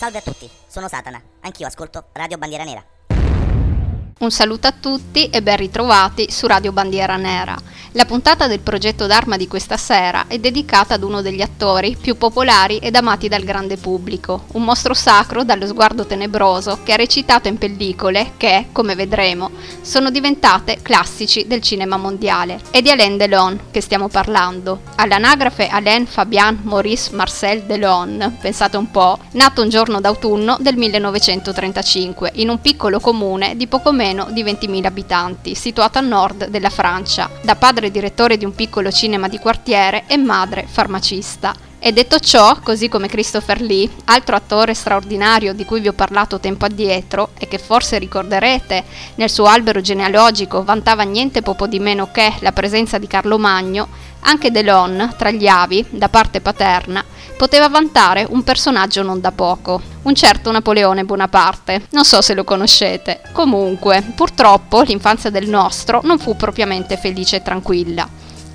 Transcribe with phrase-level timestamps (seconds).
[0.00, 2.99] Salve a tutti, sono Satana, anch'io ascolto Radio Bandiera Nera.
[4.20, 7.56] Un saluto a tutti e ben ritrovati su Radio Bandiera Nera.
[7.92, 12.18] La puntata del progetto d'arma di questa sera è dedicata ad uno degli attori più
[12.18, 17.48] popolari ed amati dal grande pubblico, un mostro sacro dallo sguardo tenebroso che ha recitato
[17.48, 22.60] in pellicole che, come vedremo, sono diventate classici del cinema mondiale.
[22.70, 24.82] È di Alain Delon che stiamo parlando.
[24.96, 32.32] All'anagrafe Alain Fabien Maurice Marcel Delon, pensate un po', nato un giorno d'autunno del 1935
[32.34, 36.68] in un piccolo comune di poco meno meno di 20.000 abitanti, situato a nord della
[36.68, 41.54] Francia, da padre direttore di un piccolo cinema di quartiere e madre farmacista.
[41.78, 46.40] E detto ciò, così come Christopher Lee, altro attore straordinario di cui vi ho parlato
[46.40, 52.10] tempo addietro e che forse ricorderete nel suo albero genealogico vantava niente poco di meno
[52.12, 53.88] che la presenza di Carlo Magno,
[54.22, 57.02] anche Delon, tra gli avi, da parte paterna,
[57.40, 61.86] poteva vantare un personaggio non da poco, un certo Napoleone Bonaparte.
[61.92, 63.22] Non so se lo conoscete.
[63.32, 68.06] Comunque, purtroppo l'infanzia del nostro non fu propriamente felice e tranquilla.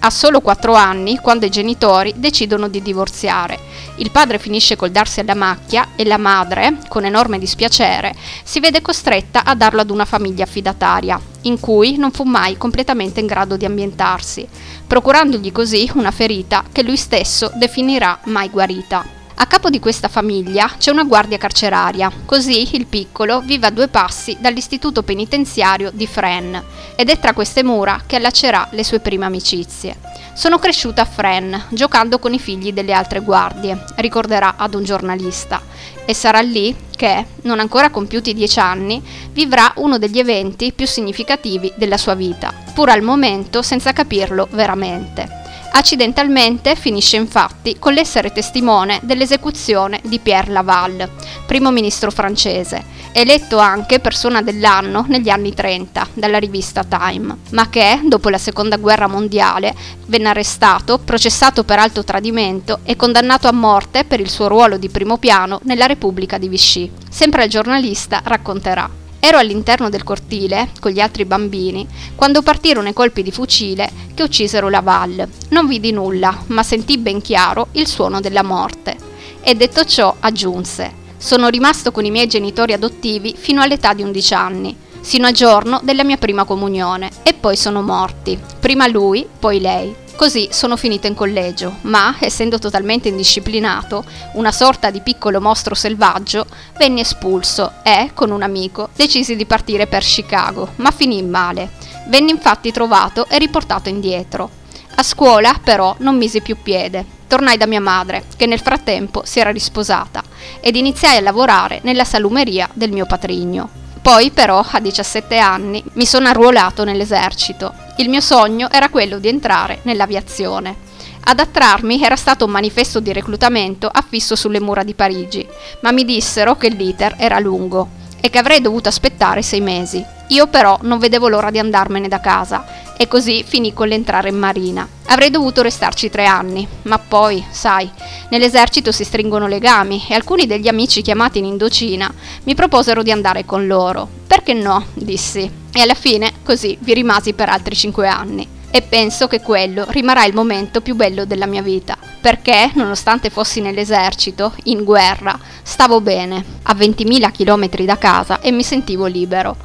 [0.01, 3.57] Ha solo 4 anni quando i genitori decidono di divorziare.
[3.95, 8.83] Il padre finisce col darsi alla macchia e la madre, con enorme dispiacere, si vede
[8.83, 13.57] costretta a darlo ad una famiglia affidataria, in cui non fu mai completamente in grado
[13.57, 14.47] di ambientarsi,
[14.85, 19.24] procurandogli così una ferita che lui stesso definirà mai guarita.
[19.37, 23.89] A capo di questa famiglia c'è una guardia carceraria, così il piccolo vive a due
[23.89, 26.63] passi dall'istituto penitenziario di Fresnes
[26.95, 29.97] ed è tra queste mura che allaccerà le sue prime amicizie.
[30.33, 35.61] Sono cresciuta a Fresnes, giocando con i figli delle altre guardie, ricorderà ad un giornalista,
[36.05, 41.73] e sarà lì che, non ancora compiuti dieci anni, vivrà uno degli eventi più significativi
[41.75, 45.43] della sua vita, pur al momento senza capirlo veramente.
[45.77, 51.09] Accidentalmente finisce infatti con l'essere testimone dell'esecuzione di Pierre Laval,
[51.45, 52.81] primo ministro francese,
[53.11, 58.77] eletto anche persona dell'anno negli anni 30 dalla rivista Time, ma che, dopo la seconda
[58.77, 59.75] guerra mondiale,
[60.05, 64.87] venne arrestato, processato per alto tradimento e condannato a morte per il suo ruolo di
[64.87, 66.89] primo piano nella Repubblica di Vichy.
[67.09, 69.03] Sempre il giornalista racconterà.
[69.25, 74.21] Ero all'interno del cortile, con gli altri bambini, quando partirono i colpi di fucile che
[74.21, 75.27] uccisero Laval.
[75.49, 78.95] Non vidi nulla, ma sentì ben chiaro il suono della morte.
[79.41, 84.33] E detto ciò, aggiunse: Sono rimasto con i miei genitori adottivi fino all'età di 11
[84.35, 88.39] anni, sino al giorno della mia prima comunione, e poi sono morti.
[88.59, 89.95] Prima lui, poi lei.
[90.15, 94.03] Così sono finito in collegio, ma, essendo totalmente indisciplinato,
[94.33, 96.45] una sorta di piccolo mostro selvaggio,
[96.77, 101.71] venni espulso e, con un amico, decisi di partire per Chicago, ma finì male.
[102.07, 104.49] Venne infatti trovato e riportato indietro.
[104.95, 107.05] A scuola, però, non misi più piede.
[107.27, 110.23] Tornai da mia madre, che nel frattempo si era risposata,
[110.61, 113.83] ed iniziai a lavorare nella salumeria del mio patrigno.
[114.05, 117.73] Poi però, a 17 anni, mi sono arruolato nell'esercito.
[117.97, 120.75] Il mio sogno era quello di entrare nell'aviazione.
[121.21, 125.43] Ad attrarmi era stato un manifesto di reclutamento affisso sulle mura di Parigi,
[125.79, 127.89] ma mi dissero che l'iter era lungo
[128.21, 130.05] e che avrei dovuto aspettare sei mesi.
[130.27, 132.63] Io però non vedevo l'ora di andarmene da casa
[132.97, 134.87] e così finì con l'entrare in marina.
[135.07, 137.89] Avrei dovuto restarci tre anni, ma poi, sai,
[138.29, 142.11] nell'esercito si stringono legami e alcuni degli amici chiamati in Indocina
[142.43, 144.07] mi proposero di andare con loro.
[144.27, 144.85] Perché no?
[144.93, 145.49] dissi.
[145.71, 148.47] E alla fine così vi rimasi per altri cinque anni.
[148.71, 153.61] E penso che quello rimarrà il momento più bello della mia vita, perché, nonostante fossi
[153.61, 159.55] nell'esercito, in guerra, stavo bene, a 20.000 km da casa e mi sentivo libero.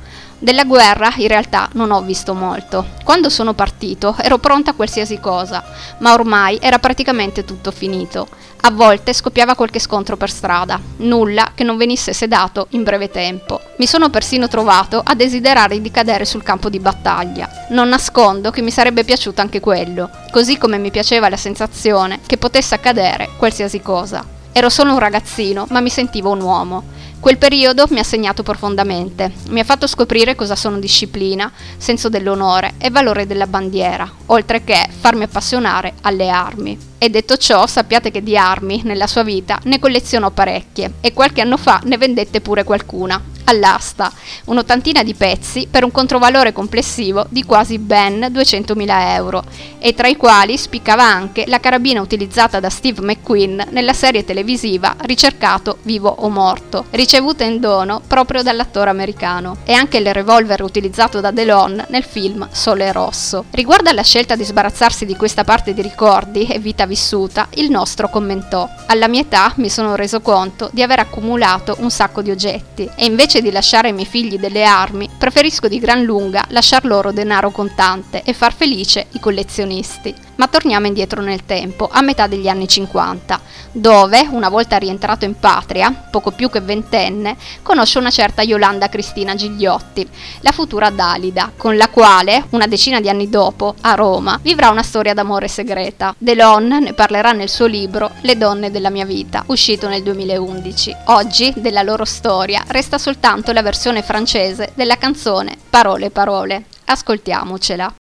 [0.43, 2.87] Della guerra in realtà non ho visto molto.
[3.05, 5.63] Quando sono partito ero pronta a qualsiasi cosa,
[5.99, 8.27] ma ormai era praticamente tutto finito.
[8.63, 13.61] A volte scoppiava qualche scontro per strada, nulla che non venisse sedato in breve tempo.
[13.77, 17.67] Mi sono persino trovato a desiderare di cadere sul campo di battaglia.
[17.69, 22.39] Non nascondo che mi sarebbe piaciuto anche quello, così come mi piaceva la sensazione che
[22.39, 24.25] potesse accadere qualsiasi cosa.
[24.53, 26.83] Ero solo un ragazzino, ma mi sentivo un uomo.
[27.21, 32.73] Quel periodo mi ha segnato profondamente, mi ha fatto scoprire cosa sono disciplina, senso dell'onore
[32.79, 36.90] e valore della bandiera, oltre che farmi appassionare alle armi.
[37.03, 40.97] E detto ciò, sappiate che di armi, nella sua vita, ne collezionò parecchie.
[41.01, 44.13] E qualche anno fa ne vendette pure qualcuna, all'asta,
[44.45, 49.43] un'ottantina di pezzi per un controvalore complessivo di quasi ben 200.000 euro,
[49.79, 54.95] e tra i quali spiccava anche la carabina utilizzata da Steve McQueen nella serie televisiva
[55.01, 61.21] Ricercato vivo o morto, ricevuta in dono proprio dall'attore americano, e anche il revolver utilizzato
[61.21, 63.47] da Delon nel film Sole Rosso.
[63.51, 68.11] Riguardo alla scelta di sbarazzarsi di questa parte di ricordi e vita vissuta, il nostro
[68.11, 68.69] commentò.
[68.87, 73.05] Alla mia età mi sono reso conto di aver accumulato un sacco di oggetti e
[73.05, 77.51] invece di lasciare ai miei figli delle armi, preferisco di gran lunga lasciar loro denaro
[77.51, 80.13] contante e far felice i collezionisti.
[80.41, 83.41] Ma torniamo indietro nel tempo, a metà degli anni 50,
[83.73, 89.35] dove, una volta rientrato in patria, poco più che ventenne, conosce una certa Yolanda Cristina
[89.35, 90.09] Gigliotti,
[90.41, 94.83] la futura Dalida, con la quale, una decina di anni dopo, a Roma, vivrà una
[94.83, 96.15] storia d'amore segreta.
[96.17, 100.97] Delon ne parlerà nel suo libro Le donne della mia vita, uscito nel 2011.
[101.07, 106.65] Oggi, della loro storia, resta soltanto la versione francese della canzone Parole parole.
[106.87, 107.95] Ascoltiamocela.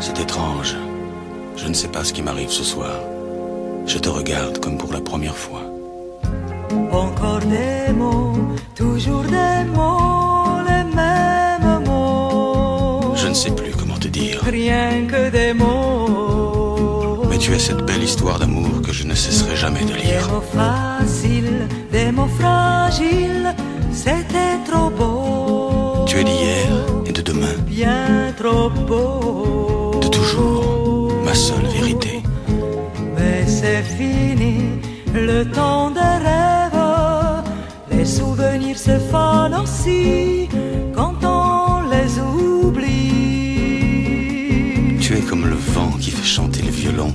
[0.00, 0.76] C'est étrange.
[1.56, 2.98] Je ne sais pas ce qui m'arrive ce soir.
[3.86, 5.62] Je te regarde comme pour la première fois.
[6.90, 8.34] Encore des mots,
[8.74, 9.21] toujours
[13.32, 14.40] ne sais plus comment te dire.
[14.44, 17.24] Rien que des mots.
[17.30, 20.28] Mais tu es cette belle histoire d'amour que je ne cesserai jamais de Des lire.
[20.30, 23.54] mots faciles, des mots fragiles,
[23.90, 26.04] c'était trop beau.
[26.06, 26.68] Tu es d'hier
[27.06, 29.92] et de demain, Bien trop beau.
[30.02, 32.22] de toujours, ma seule vérité.
[33.16, 34.56] Mais c'est fini,
[35.14, 36.84] le temps des rêves.
[37.92, 40.48] Les souvenirs se fanent aussi
[40.94, 41.11] quand
[45.42, 47.12] comme le vent qui fait chanter le violon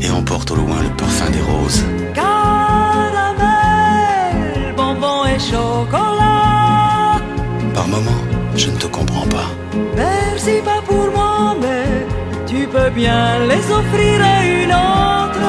[0.00, 1.84] et emporte au loin le parfum des roses.
[2.14, 2.34] Caramel,
[4.76, 7.20] bonbon et chocolat.
[7.74, 8.24] Par moments,
[8.56, 9.50] je ne te comprends pas.
[9.96, 12.06] Merci pas pour moi, mais
[12.46, 15.48] tu peux bien les offrir à une autre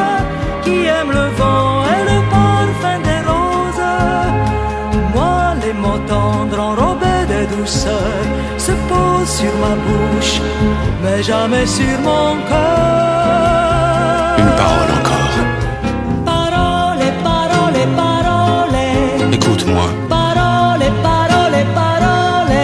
[0.63, 1.82] qui aime le vent
[9.43, 10.35] sur ma bouche,
[11.03, 14.35] mais jamais sur mon cœur.
[14.41, 15.35] Une parole encore.
[16.31, 18.77] Parole, parole, parole.
[19.37, 22.57] Écoute-moi, Parole, parole, parole.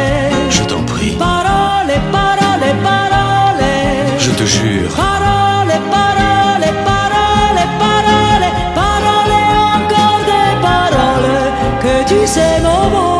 [0.56, 1.16] je t'en prie.
[1.28, 3.66] Parole, parole, parole.
[4.26, 8.48] Je te jure, Parole, parole, parole, parole.
[8.82, 9.36] Parole,
[9.78, 11.38] encore des paroles.
[11.84, 13.19] Que tu sais nos mots.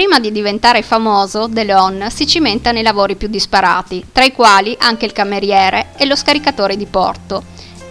[0.00, 5.04] Prima di diventare famoso, Delon si cimenta nei lavori più disparati, tra i quali anche
[5.04, 7.42] il cameriere e lo scaricatore di porto,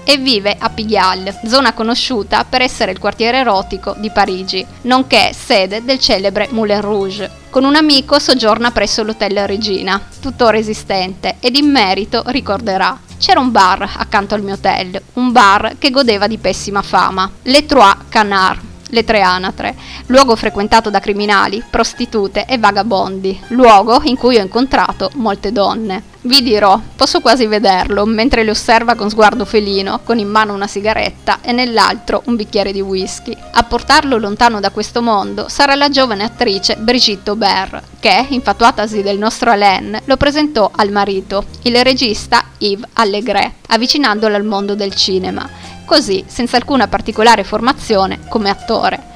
[0.03, 5.85] e vive a Pigalle, zona conosciuta per essere il quartiere erotico di Parigi, nonché sede
[5.85, 7.29] del celebre Moulin Rouge.
[7.51, 12.99] Con un amico soggiorna presso l'Hotel Regina, tuttora esistente, ed in merito ricorderà.
[13.19, 17.67] C'era un bar accanto al mio hotel, un bar che godeva di pessima fama, Le
[17.67, 19.75] Trois Canards, le tre anatre,
[20.07, 26.03] luogo frequentato da criminali, prostitute e vagabondi, luogo in cui ho incontrato molte donne.
[26.21, 30.67] Vi dirò, posso quasi vederlo mentre le osserva con sguardo felino, con in mano una
[30.67, 33.35] sigaretta e nell'altro un bicchiere di whisky.
[33.53, 39.17] A portarlo lontano da questo mondo sarà la giovane attrice Brigitte Aubert, che, infatuatasi del
[39.17, 45.47] nostro Alain, lo presentò al marito, il regista Yves Allegret, avvicinandolo al mondo del cinema
[45.89, 49.07] così senza alcuna particolare formazione come attore.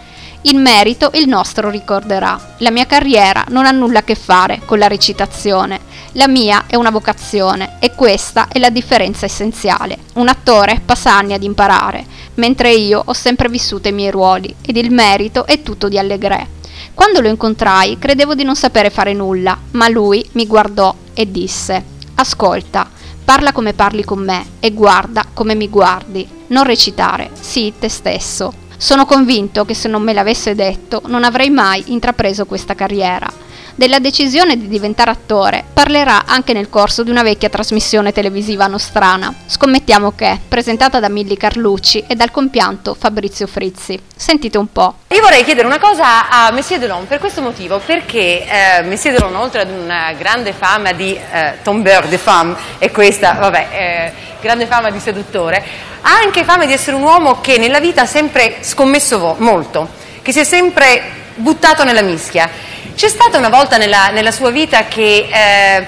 [0.46, 4.80] In merito il nostro ricorderà, la mia carriera non ha nulla a che fare con
[4.80, 5.80] la recitazione,
[6.14, 10.00] la mia è una vocazione e questa è la differenza essenziale.
[10.16, 12.06] Un attore passa anni ad imparare,
[12.36, 16.48] mentre io ho sempre vissuto i miei ruoli ed il merito è tutto di Allegret.
[16.96, 21.84] Quando lo incontrai credevo di non sapere fare nulla, ma lui mi guardò e disse
[22.16, 22.90] Ascolta,
[23.24, 26.28] Parla come parli con me e guarda come mi guardi.
[26.54, 28.54] Non recitare, sii te stesso.
[28.78, 33.28] Sono convinto che se non me l'avesse detto non avrei mai intrapreso questa carriera.
[33.76, 39.34] Della decisione di diventare attore parlerà anche nel corso di una vecchia trasmissione televisiva nostrana.
[39.48, 44.00] Scommettiamo che, presentata da Milli Carlucci e dal compianto Fabrizio Frizzi.
[44.16, 44.98] Sentite un po'.
[45.08, 49.36] Io vorrei chiedere una cosa a Messie Delon per questo motivo, perché eh, Messie Delon,
[49.36, 54.68] oltre ad una grande fama di eh, tombeur de femme, e questa, vabbè, eh, grande
[54.68, 55.66] fama di seduttore,
[56.02, 59.90] ha anche fama di essere un uomo che nella vita ha sempre scommesso molto,
[60.22, 61.02] che si è sempre
[61.38, 62.48] buttato nella mischia.
[62.96, 65.86] C'è stata una volta nella, nella sua vita che eh,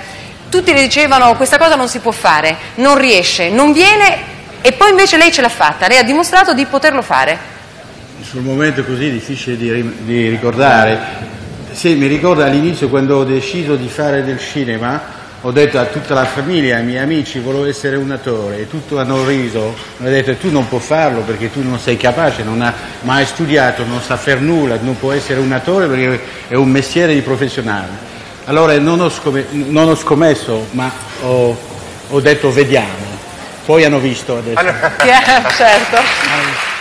[0.50, 4.18] tutti le dicevano questa cosa non si può fare, non riesce, non viene,
[4.62, 7.38] e poi invece lei ce l'ha fatta, lei ha dimostrato di poterlo fare.
[8.22, 11.00] Sul momento così difficile di, di ricordare,
[11.72, 15.15] sì, mi ricordo all'inizio quando ho deciso di fare del cinema,
[15.46, 18.96] ho detto a tutta la famiglia, ai miei amici, volevo essere un attore e tutti
[18.96, 22.74] hanno riso, hanno detto tu non puoi farlo perché tu non sei capace, non hai
[23.02, 27.14] mai studiato, non sa fare nulla, non può essere un attore perché è un mestiere
[27.14, 28.14] di professionale.
[28.46, 31.56] Allora non ho, scom- non ho scommesso, ma ho,
[32.10, 33.14] ho, detto vediamo.
[33.66, 34.64] Poi hanno visto adesso.
[35.56, 36.75] certo.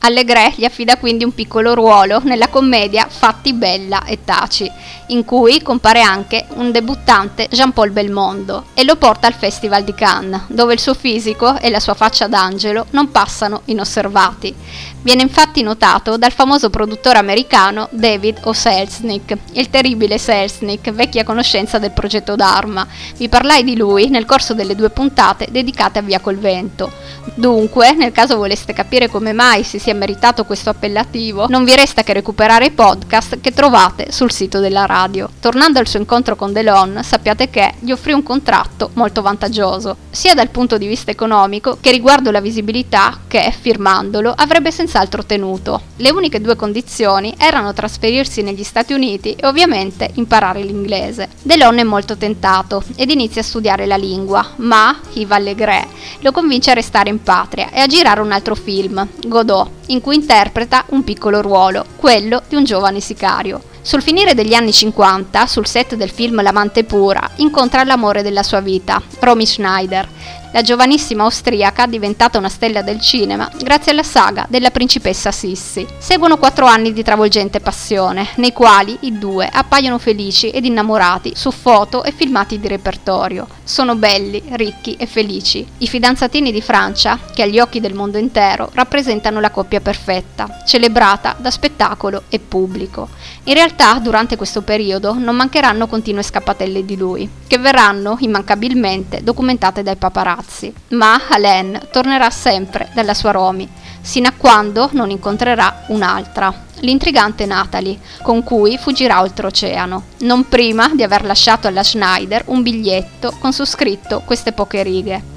[0.00, 4.70] Allegre gli affida quindi un piccolo ruolo nella commedia Fatti Bella e Taci,
[5.08, 10.42] in cui compare anche un debuttante Jean-Paul Belmondo e lo porta al Festival di Cannes,
[10.46, 14.54] dove il suo fisico e la sua faccia d'angelo non passano inosservati.
[15.00, 18.52] Viene infatti notato dal famoso produttore americano David O.
[18.52, 22.86] Selznick, il terribile Selznick, vecchia conoscenza del progetto Dharma.
[23.16, 26.90] Vi parlai di lui nel corso delle due puntate dedicate a Via col Vento.
[27.34, 32.02] Dunque, nel caso voleste capire come mai si sia meritato questo appellativo, non vi resta
[32.02, 35.30] che recuperare i podcast che trovate sul sito della radio.
[35.38, 40.34] Tornando al suo incontro con Delon, sappiate che gli offrì un contratto molto vantaggioso, sia
[40.34, 45.82] dal punto di vista economico che riguardo la visibilità che, firmandolo, avrebbe senz'altro tenuto.
[45.96, 51.28] Le uniche due condizioni erano trasferirsi negli Stati Uniti e ovviamente imparare l'inglese.
[51.42, 55.86] Delon è molto tentato ed inizia a studiare la lingua, ma Yves Allégret
[56.20, 60.14] lo convince a restare in patria e a girare un altro film, Godot, in cui
[60.14, 63.60] interpreta un piccolo ruolo, quello di un giovane sicario.
[63.88, 68.60] Sul finire degli anni 50, sul set del film L'amante pura, incontra l'amore della sua
[68.60, 70.06] vita, Romy Schneider,
[70.52, 75.86] la giovanissima austriaca diventata una stella del cinema grazie alla saga della principessa Sissi.
[75.98, 81.50] Seguono quattro anni di travolgente passione, nei quali i due appaiono felici ed innamorati su
[81.50, 83.46] foto e filmati di repertorio.
[83.62, 85.66] Sono belli, ricchi e felici.
[85.78, 91.36] I fidanzatini di Francia, che agli occhi del mondo intero rappresentano la coppia perfetta, celebrata
[91.38, 93.08] da spettacolo e pubblico.
[93.44, 99.82] In realtà, durante questo periodo non mancheranno continue scappatelle di lui, che verranno immancabilmente documentate
[99.82, 103.68] dai paparazzi ragazzi, ma Alain tornerà sempre dalla sua Romy,
[104.00, 111.02] sino a quando non incontrerà un'altra, l'intrigante Natalie, con cui fuggirà oltreoceano, non prima di
[111.02, 115.36] aver lasciato alla Schneider un biglietto con su scritto queste poche righe.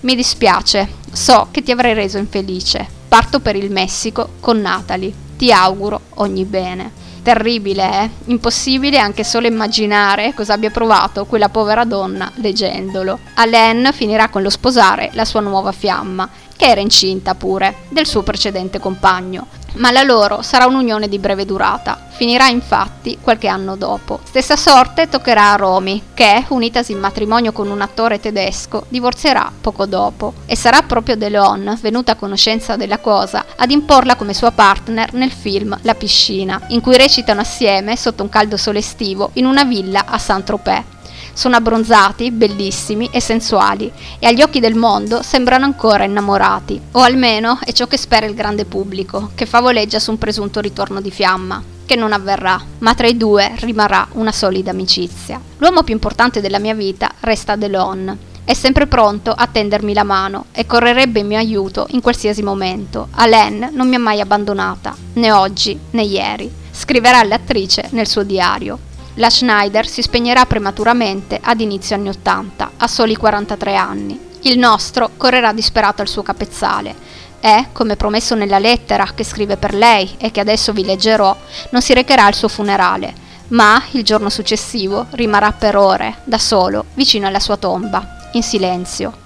[0.00, 2.86] Mi dispiace, so che ti avrei reso infelice.
[3.08, 5.12] Parto per il Messico con Natalie.
[5.36, 7.04] Ti auguro ogni bene.
[7.26, 8.10] Terribile, eh?
[8.26, 13.18] Impossibile anche solo immaginare cosa abbia provato quella povera donna leggendolo.
[13.34, 18.22] Alain finirà con lo sposare la sua nuova fiamma, che era incinta pure, del suo
[18.22, 19.48] precedente compagno.
[19.74, 24.20] Ma la loro sarà un'unione di breve durata, Finirà infatti qualche anno dopo.
[24.24, 29.84] Stessa sorte toccherà a Romy, che, unitasi in matrimonio con un attore tedesco, divorzierà poco
[29.84, 30.32] dopo.
[30.46, 35.30] E sarà proprio Delon, venuta a conoscenza della cosa, ad imporla come sua partner nel
[35.30, 40.06] film La piscina, in cui recitano assieme, sotto un caldo sole estivo, in una villa
[40.06, 40.95] a Saint-Tropez.
[41.36, 47.58] Sono abbronzati, bellissimi e sensuali e agli occhi del mondo sembrano ancora innamorati, o almeno
[47.62, 51.62] è ciò che spera il grande pubblico, che favoleggia su un presunto ritorno di fiamma
[51.84, 55.38] che non avverrà, ma tra i due rimarrà una solida amicizia.
[55.58, 58.16] L'uomo più importante della mia vita resta Delon.
[58.42, 63.08] È sempre pronto a tendermi la mano e correrebbe in mio aiuto in qualsiasi momento.
[63.10, 66.50] Alain non mi ha mai abbandonata, né oggi né ieri.
[66.70, 68.85] Scriverà l'attrice nel suo diario.
[69.18, 74.20] La Schneider si spegnerà prematuramente ad inizio anni 80, a soli 43 anni.
[74.42, 76.94] Il nostro correrà disperato al suo capezzale
[77.40, 81.34] e, come promesso nella lettera che scrive per lei e che adesso vi leggerò,
[81.70, 83.14] non si recherà al suo funerale,
[83.48, 89.16] ma il giorno successivo rimarrà per ore, da solo, vicino alla sua tomba, in silenzio.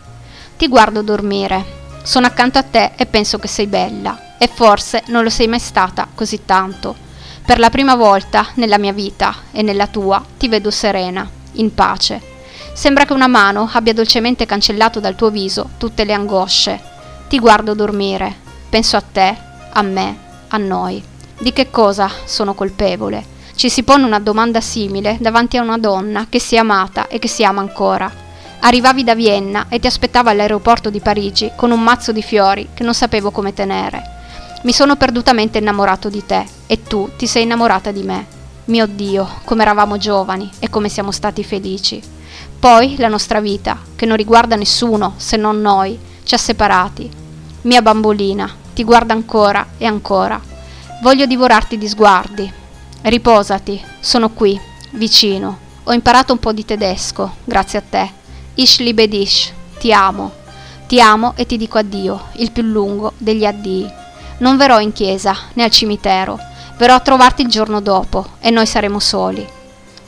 [0.57, 1.65] Ti guardo dormire,
[2.05, 5.59] sono accanto a te e penso che sei bella, e forse non lo sei mai
[5.59, 7.09] stata così tanto.
[7.45, 12.21] Per la prima volta nella mia vita e nella tua ti vedo serena, in pace.
[12.73, 16.81] Sembra che una mano abbia dolcemente cancellato dal tuo viso tutte le angosce.
[17.29, 18.35] Ti guardo dormire,
[18.69, 19.37] penso a te,
[19.73, 20.19] a me,
[20.49, 21.03] a noi.
[21.39, 23.39] Di che cosa sono colpevole?
[23.57, 27.19] Ci si pone una domanda simile davanti a una donna che si è amata e
[27.19, 28.11] che si ama ancora.
[28.61, 32.85] Arrivavi da Vienna e ti aspettava all'aeroporto di Parigi con un mazzo di fiori che
[32.85, 34.03] non sapevo come tenere.
[34.63, 38.25] Mi sono perdutamente innamorato di te e tu ti sei innamorata di me.
[38.67, 42.00] Mio Dio, come eravamo giovani e come siamo stati felici.
[42.61, 47.11] Poi la nostra vita, che non riguarda nessuno se non noi, ci ha separati.
[47.62, 50.41] Mia bambolina, ti guarda ancora e ancora.
[51.03, 52.53] Voglio divorarti di sguardi.
[53.03, 54.57] Riposati, sono qui,
[54.93, 55.59] vicino.
[55.83, 58.11] Ho imparato un po' di tedesco, grazie a te.
[58.55, 60.31] Ich liebe dich, ti amo.
[60.87, 63.91] Ti amo e ti dico addio, il più lungo degli addii.
[64.39, 66.39] Non verrò in chiesa né al cimitero,
[66.81, 69.47] verrò a trovarti il giorno dopo e noi saremo soli.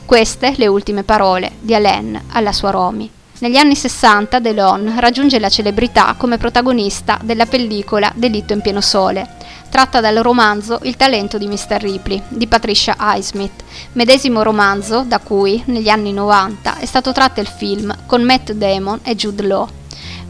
[0.07, 3.11] Queste le ultime parole di Alain alla sua Romy.
[3.41, 9.37] Negli anni 60 Delon raggiunge la celebrità come protagonista della pellicola Delitto in pieno sole,
[9.69, 11.77] tratta dal romanzo Il talento di Mr.
[11.79, 17.49] Ripley di Patricia Highsmith, medesimo romanzo da cui negli anni 90 è stato tratto il
[17.49, 19.69] film con Matt Damon e Jude Law.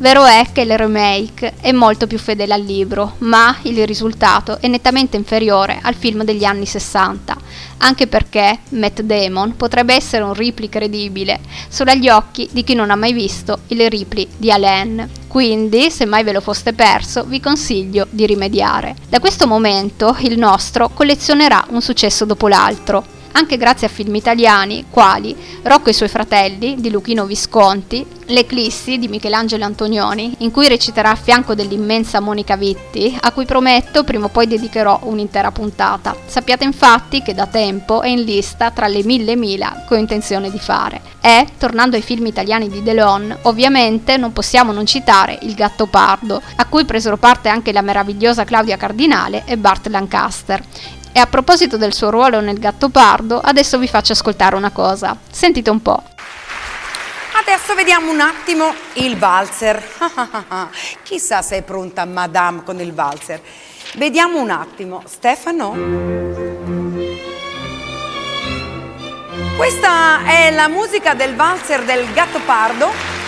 [0.03, 4.67] Vero è che il remake è molto più fedele al libro, ma il risultato è
[4.67, 7.37] nettamente inferiore al film degli anni 60,
[7.77, 12.91] anche perché Matt Damon potrebbe essere un Ripley credibile solo agli occhi di chi non
[12.91, 15.09] ha mai visto il Ripley di Alain.
[15.29, 18.97] Quindi, se mai ve lo foste perso, vi consiglio di rimediare.
[19.09, 24.87] Da questo momento il nostro collezionerà un successo dopo l'altro anche grazie a film italiani
[24.91, 30.69] quali Rocco e i suoi fratelli di Luchino Visconti, L'Eclissi di Michelangelo Antonioni, in cui
[30.69, 36.17] reciterà a fianco dell'immensa Monica Vitti, a cui prometto prima o poi dedicherò un'intera puntata.
[36.27, 40.51] Sappiate infatti che da tempo è in lista tra le mille mila che ho intenzione
[40.51, 41.01] di fare.
[41.21, 46.41] E, tornando ai film italiani di Delon, ovviamente non possiamo non citare Il Gatto Pardo,
[46.57, 50.63] a cui presero parte anche la meravigliosa Claudia Cardinale e Bart Lancaster,
[51.13, 55.17] e a proposito del suo ruolo nel Gattopardo, adesso vi faccio ascoltare una cosa.
[55.31, 56.03] Sentite un po'.
[57.35, 59.83] Adesso vediamo un attimo il valzer.
[61.03, 63.41] Chissà se è pronta Madame con il valzer.
[63.95, 65.03] Vediamo un attimo.
[65.07, 66.21] Stefano?
[69.57, 73.22] Questa è la musica del valzer del Gattopardo.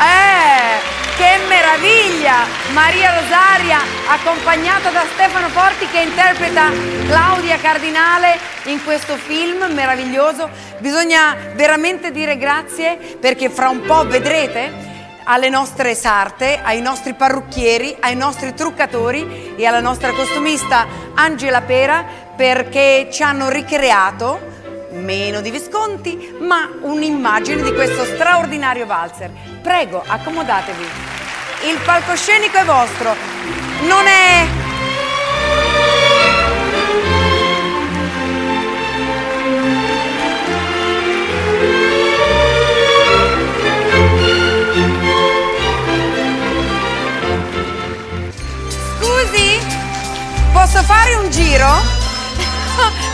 [0.00, 0.96] Eh!
[1.16, 2.46] Che meraviglia!
[2.72, 6.70] Maria Rosaria, accompagnata da Stefano Forti che interpreta
[7.08, 10.48] Claudia Cardinale in questo film meraviglioso.
[10.78, 14.86] Bisogna veramente dire grazie perché fra un po' vedrete
[15.24, 22.04] alle nostre sarte, ai nostri parrucchieri, ai nostri truccatori e alla nostra costumista Angela Pera
[22.36, 24.57] perché ci hanno ricreato
[24.90, 29.30] meno di Visconti, ma un'immagine di questo straordinario valzer.
[29.62, 30.84] Prego, accomodatevi.
[31.68, 33.14] Il palcoscenico è vostro.
[33.86, 34.46] Non è
[49.00, 49.58] Scusi,
[50.52, 51.97] posso fare un giro?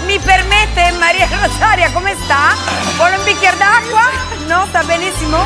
[0.04, 2.54] Mi permette Maria Rosaria, come sta?
[2.96, 4.02] Vuole un bicchiere d'acqua?
[4.46, 5.44] No, sta benissimo?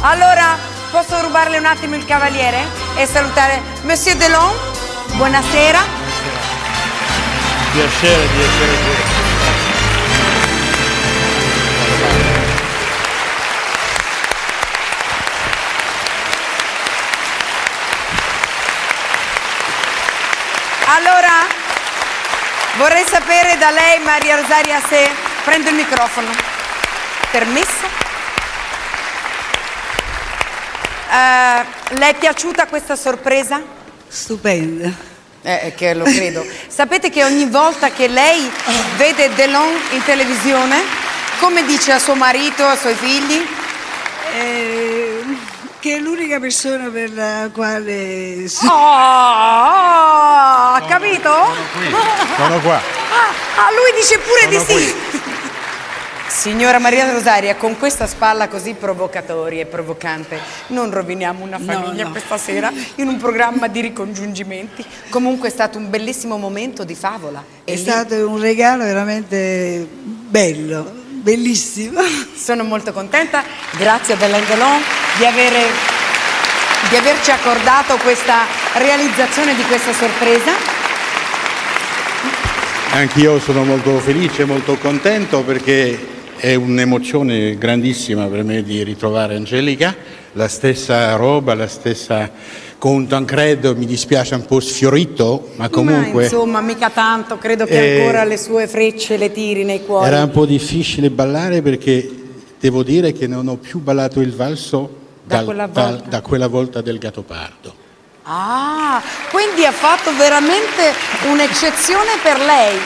[0.00, 0.56] Allora,
[0.90, 2.64] posso rubarle un attimo il cavaliere
[2.96, 4.54] e salutare Monsieur Delon?
[5.14, 5.80] Buonasera.
[7.72, 9.16] Piacere di essere qui.
[20.86, 21.57] Allora,
[22.78, 25.10] vorrei sapere da lei, Maria Rosaria, se
[25.44, 26.30] prendo il microfono.
[27.30, 27.86] Permesso?
[31.10, 33.60] Eh, le è piaciuta questa sorpresa?
[34.06, 34.90] Stupenda.
[35.42, 36.46] Eh, che lo credo.
[36.68, 38.50] Sapete che ogni volta che lei
[38.96, 40.80] vede Delon in televisione,
[41.40, 43.46] come dice a suo marito, ai suoi figli?
[44.34, 44.97] Eh,
[45.80, 48.44] che è l'unica persona per la quale...
[48.64, 48.68] Oh,
[50.74, 51.32] ha capito?
[52.36, 52.76] Sono qua.
[52.76, 54.94] Ah, ah, lui dice pure Sono di sì.
[56.28, 60.38] Signora Maria Rosaria, con questa spalla così provocatoria e provocante,
[60.68, 62.10] non roviniamo una famiglia no.
[62.10, 64.84] questa sera in un programma di ricongiungimenti.
[65.08, 67.42] Comunque è stato un bellissimo momento di favola.
[67.64, 72.00] È lì stato un regalo veramente bello, bellissimo.
[72.34, 73.42] sono molto contenta,
[73.76, 74.80] grazie ad Alain Delon
[75.18, 75.66] di, avere,
[76.88, 80.52] di averci accordato questa realizzazione di questa sorpresa.
[82.92, 89.94] Anch'io sono molto felice, molto contento perché è un'emozione grandissima per me di ritrovare Angelica,
[90.32, 92.30] la stessa roba, la stessa
[92.78, 97.96] con Tancredo, mi dispiace un po' sfiorito, ma Ma comunque insomma, mica tanto, credo che
[97.96, 100.06] Eh, ancora le sue frecce le tiri nei cuori.
[100.06, 102.08] era un po' difficile ballare perché
[102.60, 104.90] devo dire che non ho più ballato il valso
[105.24, 106.08] Da dal- quella dal- volta.
[106.08, 107.74] da quella volta del Gattopardo.
[108.30, 110.92] Ah, quindi ha fatto veramente
[111.30, 112.76] un'eccezione per lei.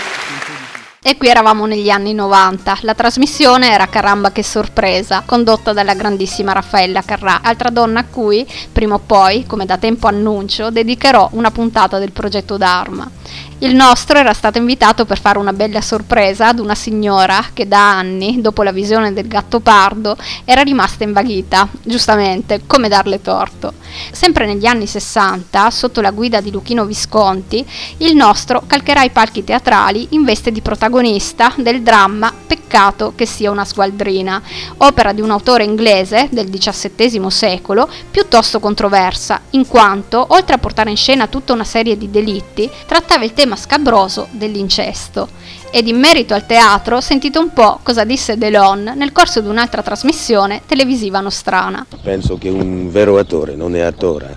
[1.04, 2.78] E qui eravamo negli anni 90.
[2.82, 8.46] La trasmissione era Caramba che sorpresa, condotta dalla grandissima Raffaella Carrà, altra donna a cui,
[8.70, 13.10] prima o poi, come da tempo annuncio, dedicherò una puntata del progetto Dharma.
[13.58, 17.96] Il nostro era stato invitato per fare una bella sorpresa ad una signora che da
[17.96, 23.74] anni, dopo la visione del gatto pardo, era rimasta invaghita, giustamente, come darle torto.
[24.10, 27.64] Sempre negli anni 60, sotto la guida di Luchino Visconti,
[27.98, 33.50] il nostro calcherà i palchi teatrali in veste di protagonista del dramma Peccato che sia
[33.50, 34.42] una sgualdrina,
[34.78, 40.90] opera di un autore inglese del XVII secolo piuttosto controversa, in quanto, oltre a portare
[40.90, 45.28] in scena tutta una serie di delitti, trattava il tema scabroso dell'incesto.
[45.70, 49.82] Ed in merito al teatro sentite un po' cosa disse Delon nel corso di un'altra
[49.82, 51.86] trasmissione televisiva nostrana.
[52.02, 54.34] Penso che un vero attore non è attore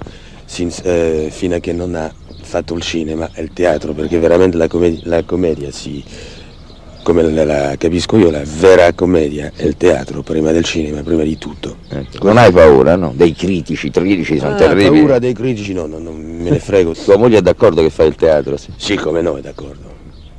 [0.84, 4.67] eh, fino a che non ha fatto il cinema e il teatro, perché veramente la
[4.67, 6.04] commedia, la commedia si,
[7.06, 11.22] come la, la, capisco io, la vera commedia è il teatro prima del cinema, prima
[11.22, 11.78] di tutto.
[11.88, 12.26] Ecco.
[12.26, 13.13] Non hai paura, no?
[13.15, 15.02] Dei critici, i critici sono ah, terribili.
[15.02, 16.94] paura dei critici no, no, non me ne frego.
[16.98, 18.58] Tua moglie è d'accordo che fai il teatro?
[18.58, 19.94] Sì, sì come no, è d'accordo.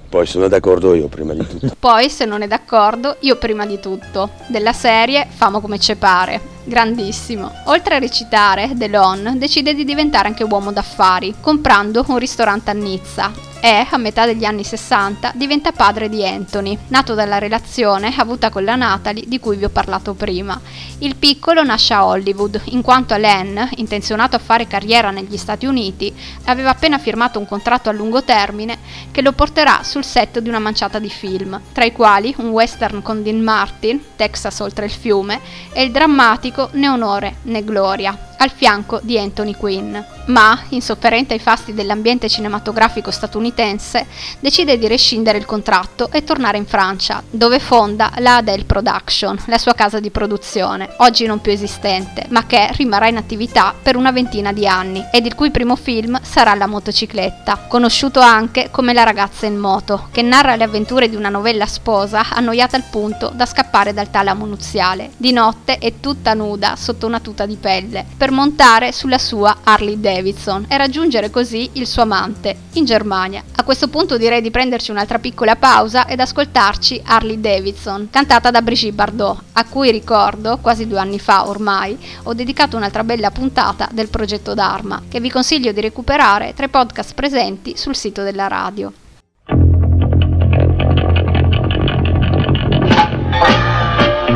[0.09, 1.71] Poi sono d'accordo io prima di tutto.
[1.79, 4.31] Poi, se non è d'accordo, io prima di tutto.
[4.49, 6.41] Della serie Famo come ce pare.
[6.65, 7.53] Grandissimo.
[7.67, 13.46] Oltre a recitare, Delon decide di diventare anche uomo d'affari, comprando un ristorante a Nizza
[13.67, 18.63] e, a metà degli anni 60, diventa padre di Anthony, nato dalla relazione avuta con
[18.63, 20.61] la Natalie di cui vi ho parlato prima.
[20.99, 26.15] Il piccolo nasce a Hollywood, in quanto Alain, intenzionato a fare carriera negli Stati Uniti,
[26.45, 28.79] aveva appena firmato un contratto a lungo termine
[29.11, 33.03] che lo porterà sul set di una manciata di film, tra i quali un western
[33.03, 35.41] con Dean Martin, Texas oltre il fiume,
[35.73, 39.97] e il drammatico Né onore né gloria, al fianco di Anthony Quinn.
[40.27, 44.07] Ma, insofferente ai fasti dell'ambiente cinematografico statunitense,
[44.41, 49.59] decide di rescindere il contratto e tornare in Francia, dove fonda la Adele Production, la
[49.59, 54.11] sua casa di produzione, oggi non più esistente, ma che rimarrà in attività per una
[54.11, 59.05] ventina di anni, ed il cui primo film sarà La motocicletta, conosciuto anche come La
[59.05, 63.47] ragazza in moto, che narra le avventure di una novella sposa annoiata al punto da
[63.47, 65.11] scappare dal talamo nuziale.
[65.17, 70.01] Di notte è tutta nuda sotto una tuta di pelle, per montare sulla sua Harley
[70.01, 73.43] Davidson e raggiungere così il suo amante in Germania.
[73.57, 78.63] A questo punto direi di prenderci un'altra piccola pausa ed ascoltarci Harley Davidson, cantata da
[78.63, 83.89] Brigitte Bardot, a cui ricordo, quasi due anni fa ormai, ho dedicato un'altra bella puntata
[83.93, 88.49] del progetto Dharma, che vi consiglio di recuperare tra i podcast presenti sul sito della
[88.49, 88.93] radio.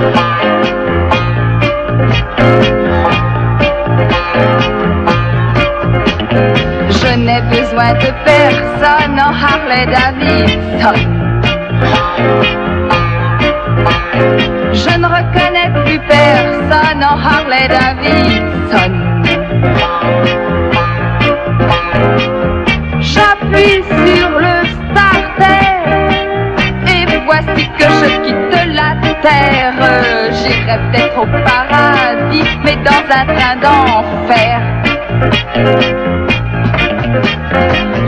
[0.00, 0.39] Je
[7.94, 10.98] de personne en Harley Davidson.
[14.72, 18.92] Je ne reconnais plus personne en Harley Davidson.
[23.00, 25.70] J'appuie sur le starter
[26.86, 29.74] et voici que je quitte la terre.
[30.32, 34.60] J'irai peut-être au paradis, mais dans un train d'enfer.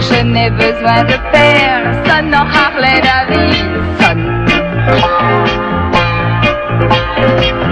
[0.09, 4.21] Je n'ai besoin de personne en Harley Davidson.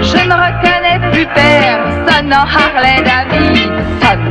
[0.01, 4.21] Je ne reconnais plus personne en Harley Davidson.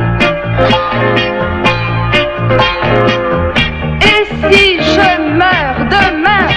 [4.01, 6.47] Et si je meurs demain,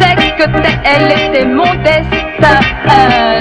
[0.00, 0.50] c'est que
[0.84, 2.60] elle était mon destin.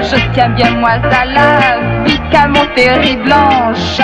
[0.03, 4.01] Je tiens bien moins à la vie qu'à mon terrible ange.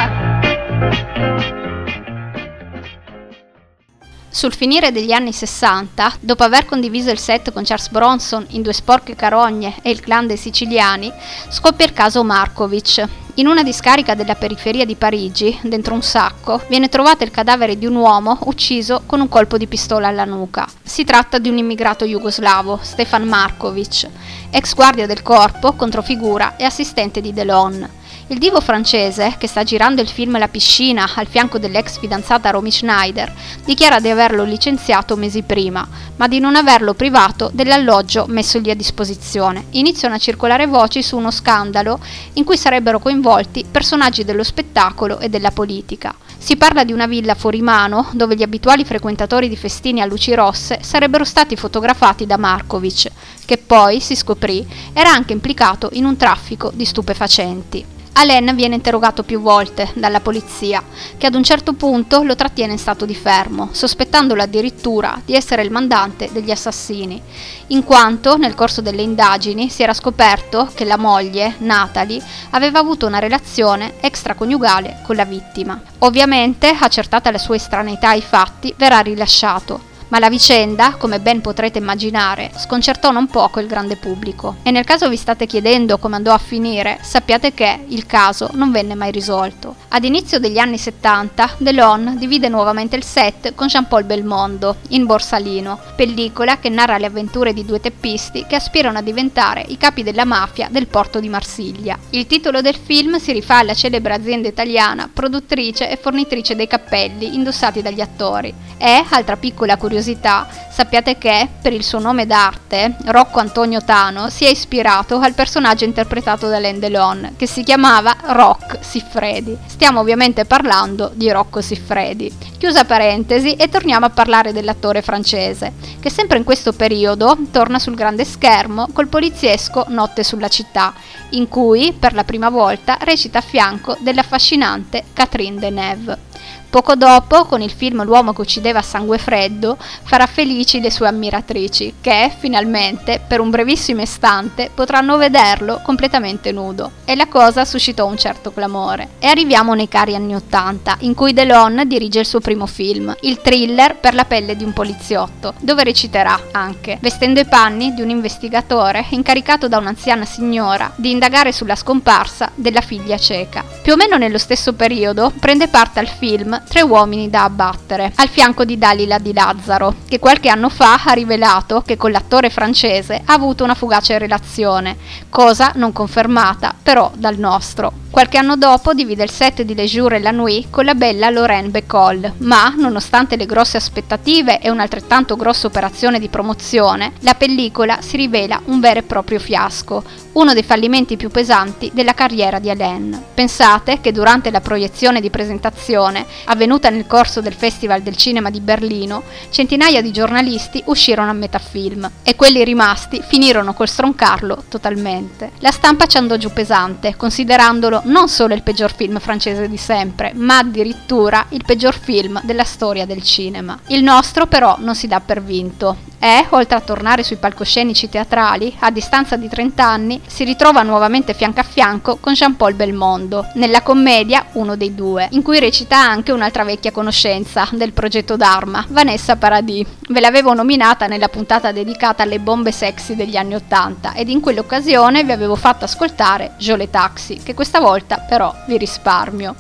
[4.41, 8.73] Sul finire degli anni 60, dopo aver condiviso il set con Charles Bronson in Due
[8.73, 11.13] sporche carogne e il clan dei siciliani,
[11.51, 13.07] scoppia il caso Markovic.
[13.35, 17.85] In una discarica della periferia di Parigi, dentro un sacco, viene trovato il cadavere di
[17.85, 20.67] un uomo ucciso con un colpo di pistola alla nuca.
[20.81, 24.09] Si tratta di un immigrato jugoslavo, Stefan Markovic,
[24.49, 27.87] ex guardia del corpo, controfigura e assistente di Delon.
[28.31, 32.71] Il divo francese, che sta girando il film La piscina al fianco dell'ex fidanzata Romy
[32.71, 33.29] Schneider,
[33.65, 39.65] dichiara di averlo licenziato mesi prima, ma di non averlo privato dell'alloggio messogli a disposizione.
[39.71, 41.99] Iniziano a circolare voci su uno scandalo
[42.35, 46.15] in cui sarebbero coinvolti personaggi dello spettacolo e della politica.
[46.37, 50.33] Si parla di una villa fuori mano dove gli abituali frequentatori di festini a luci
[50.33, 53.11] rosse sarebbero stati fotografati da Markovic,
[53.43, 57.99] che poi, si scoprì, era anche implicato in un traffico di stupefacenti.
[58.13, 60.83] Alain viene interrogato più volte dalla polizia,
[61.17, 65.63] che ad un certo punto lo trattiene in stato di fermo, sospettandolo addirittura di essere
[65.63, 67.21] il mandante degli assassini,
[67.67, 72.21] in quanto nel corso delle indagini si era scoperto che la moglie, Natalie,
[72.51, 75.81] aveva avuto una relazione extraconiugale con la vittima.
[75.99, 81.79] Ovviamente, accertata la sua estraneità ai fatti, verrà rilasciato, ma la vicenda, come ben potrete
[81.79, 84.57] immaginare, sconcertò non poco il grande pubblico.
[84.61, 88.71] E nel caso vi state chiedendo come andò a finire, sappiate che il caso non
[88.71, 89.75] venne mai risolto.
[89.87, 95.79] Ad inizio degli anni 70, Delon divide nuovamente il set con Jean-Paul Belmondo, in Borsalino,
[95.95, 100.25] pellicola che narra le avventure di due teppisti che aspirano a diventare i capi della
[100.25, 101.97] mafia del porto di Marsiglia.
[102.09, 107.33] Il titolo del film si rifà alla celebre azienda italiana, produttrice e fornitrice dei cappelli
[107.33, 108.53] indossati dagli attori.
[108.77, 114.29] E, altra piccola curiosità, curiosità, sappiate che, per il suo nome d'arte, Rocco Antonio Tano
[114.29, 119.55] si è ispirato al personaggio interpretato da Alain Delon, che si chiamava Rock Siffredi.
[119.67, 122.35] Stiamo ovviamente parlando di Rocco Siffredi.
[122.57, 127.95] Chiusa parentesi e torniamo a parlare dell'attore francese, che sempre in questo periodo torna sul
[127.95, 130.93] grande schermo col poliziesco Notte sulla città,
[131.31, 136.29] in cui, per la prima volta, recita a fianco dell'affascinante Catherine Deneuve.
[136.71, 141.07] Poco dopo, con il film L'uomo che uccideva a sangue freddo, farà felici le sue
[141.07, 146.91] ammiratrici, che, finalmente, per un brevissimo istante, potranno vederlo completamente nudo.
[147.03, 149.09] E la cosa suscitò un certo clamore.
[149.19, 153.41] E arriviamo nei cari anni Ottanta, in cui Delon dirige il suo primo film, il
[153.41, 158.09] thriller Per la pelle di un poliziotto, dove reciterà anche, vestendo i panni di un
[158.09, 163.63] investigatore incaricato da un'anziana signora di indagare sulla scomparsa della figlia cieca.
[163.81, 168.27] Più o meno nello stesso periodo prende parte al film Tre uomini da abbattere, al
[168.27, 173.21] fianco di Dalila di Lazzaro, che qualche anno fa ha rivelato che con l'attore francese
[173.23, 174.97] ha avuto una fugace relazione,
[175.29, 178.00] cosa non confermata però dal nostro.
[178.11, 181.29] Qualche anno dopo divide il set di Le Jour et la Nuit con la bella
[181.29, 188.01] Lorraine Becol, ma, nonostante le grosse aspettative e un'altrettanto grossa operazione di promozione, la pellicola
[188.01, 192.69] si rivela un vero e proprio fiasco, uno dei fallimenti più pesanti della carriera di
[192.69, 193.17] Alain.
[193.33, 198.59] Pensate che durante la proiezione di presentazione, avvenuta nel corso del Festival del Cinema di
[198.59, 205.51] Berlino, centinaia di giornalisti uscirono a metà film e quelli rimasti finirono col stroncarlo totalmente.
[205.59, 210.31] La stampa ci andò giù pesante, considerandolo non solo il peggior film francese di sempre,
[210.35, 213.79] ma addirittura il peggior film della storia del cinema.
[213.87, 218.75] Il nostro però non si dà per vinto e, oltre a tornare sui palcoscenici teatrali,
[218.81, 223.81] a distanza di 30 anni, si ritrova nuovamente fianco a fianco con Jean-Paul Belmondo, nella
[223.81, 229.35] commedia Uno dei due, in cui recita anche un'altra vecchia conoscenza del progetto Dharma, Vanessa
[229.35, 229.87] Paradis.
[230.09, 235.23] Ve l'avevo nominata nella puntata dedicata alle bombe sexy degli anni Ottanta ed in quell'occasione
[235.23, 239.55] vi avevo fatto ascoltare Jole Taxi, che questa volta però vi risparmio.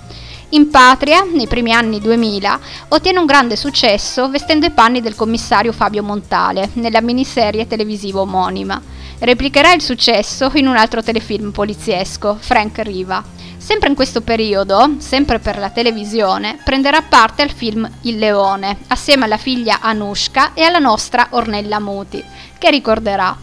[0.53, 2.59] In patria, nei primi anni 2000,
[2.89, 8.81] ottiene un grande successo vestendo i panni del commissario Fabio Montale nella miniserie televisiva omonima.
[9.19, 13.23] Replicherà il successo in un altro telefilm poliziesco, Frank Riva.
[13.55, 19.23] Sempre in questo periodo, sempre per la televisione, prenderà parte al film Il Leone, assieme
[19.23, 22.21] alla figlia Anushka e alla nostra Ornella Muti,
[22.57, 23.33] che ricorderà.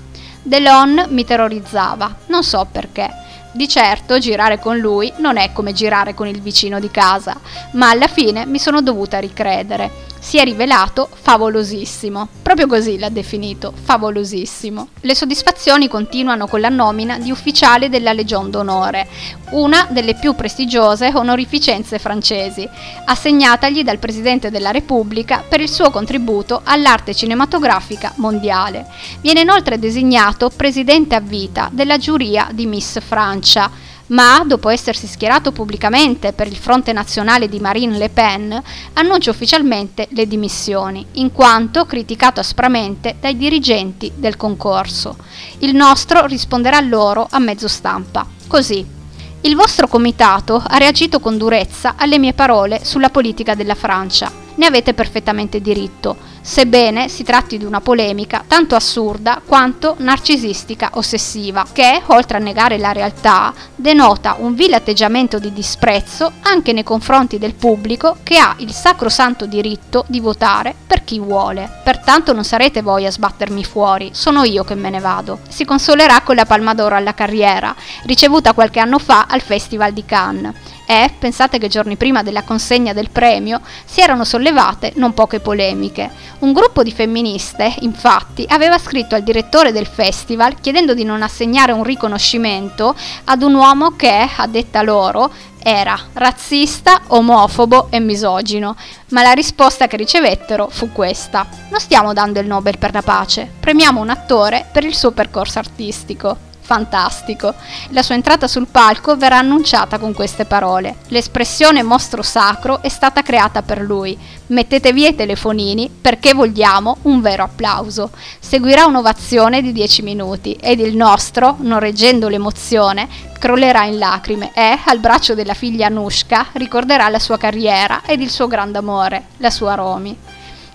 [0.42, 3.28] Delon mi terrorizzava, non so perché.
[3.51, 7.39] Di certo girare con lui non è come girare con il vicino di casa,
[7.73, 9.91] ma alla fine mi sono dovuta ricredere
[10.29, 12.29] si è rivelato favolosissimo.
[12.43, 14.88] Proprio così l'ha definito, favolosissimo.
[15.01, 19.09] Le soddisfazioni continuano con la nomina di ufficiale della Legion d'Onore,
[19.53, 22.69] una delle più prestigiose onorificenze francesi,
[23.07, 28.85] assegnatagli dal Presidente della Repubblica per il suo contributo all'arte cinematografica mondiale.
[29.23, 35.53] Viene inoltre designato Presidente a vita della giuria di Miss Francia ma dopo essersi schierato
[35.53, 38.62] pubblicamente per il fronte nazionale di Marine Le Pen,
[38.94, 45.16] annuncia ufficialmente le dimissioni, in quanto criticato aspramente dai dirigenti del concorso.
[45.59, 48.27] Il nostro risponderà loro a mezzo stampa.
[48.47, 48.97] Così.
[49.42, 54.48] Il vostro comitato ha reagito con durezza alle mie parole sulla politica della Francia.
[54.59, 56.16] Ne avete perfettamente diritto
[56.49, 62.79] sebbene si tratti di una polemica tanto assurda quanto narcisistica ossessiva, che, oltre a negare
[62.79, 68.55] la realtà, denota un vile atteggiamento di disprezzo anche nei confronti del pubblico che ha
[68.59, 71.71] il sacrosanto diritto di votare per chi vuole.
[71.85, 75.40] Pertanto non sarete voi a sbattermi fuori, sono io che me ne vado.
[75.49, 80.05] Si consolerà con la Palma d'Oro alla carriera, ricevuta qualche anno fa al Festival di
[80.07, 80.55] Cannes
[80.90, 86.11] e, pensate che giorni prima della consegna del premio, si erano sollevate non poche polemiche.
[86.38, 91.72] Un gruppo di femministe, infatti, aveva scritto al direttore del festival chiedendo di non assegnare
[91.72, 98.74] un riconoscimento ad un uomo che, a detta loro, era razzista, omofobo e misogino,
[99.09, 101.46] ma la risposta che ricevettero fu questa.
[101.68, 105.59] Non stiamo dando il Nobel per la pace, premiamo un attore per il suo percorso
[105.59, 107.54] artistico fantastico.
[107.92, 110.96] La sua entrata sul palco verrà annunciata con queste parole.
[111.09, 114.16] L'espressione mostro sacro è stata creata per lui.
[114.48, 118.11] Mettete via i telefonini perché vogliamo un vero applauso.
[118.38, 124.78] Seguirà un'ovazione di 10 minuti ed il nostro, non reggendo l'emozione, crollerà in lacrime e,
[124.85, 129.50] al braccio della figlia Anushka, ricorderà la sua carriera ed il suo grande amore, la
[129.50, 130.14] sua Romy.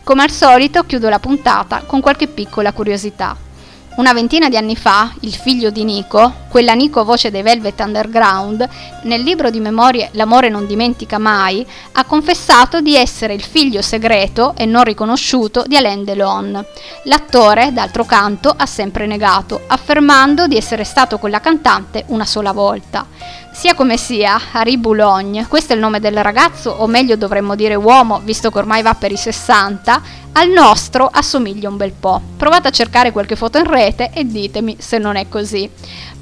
[0.03, 3.51] Come al solito chiudo la puntata con qualche piccola curiosità.
[3.95, 8.67] Una ventina di anni fa, il figlio di Nico, quella Nico voce dei Velvet Underground,
[9.03, 14.55] nel libro di memorie L'amore non dimentica mai, ha confessato di essere il figlio segreto
[14.57, 16.65] e non riconosciuto di Alain Delon.
[17.03, 22.51] L'attore, d'altro canto, ha sempre negato, affermando di essere stato con la cantante una sola
[22.51, 23.05] volta.
[23.53, 27.75] Sia come sia, Harry Boulogne, questo è il nome del ragazzo, o meglio dovremmo dire
[27.75, 30.01] uomo, visto che ormai va per i 60,
[30.33, 32.19] al nostro assomiglia un bel po'.
[32.35, 35.69] Provate a cercare qualche foto in rete e ditemi se non è così.